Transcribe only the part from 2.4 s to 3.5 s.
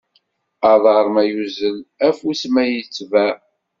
ad t-yetbeɛ.